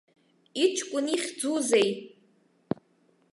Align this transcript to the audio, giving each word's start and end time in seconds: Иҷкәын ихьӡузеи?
Иҷкәын 0.63 1.05
ихьӡузеи? 1.15 1.89